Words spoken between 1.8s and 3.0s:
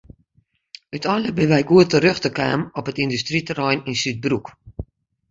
terjochte kaam op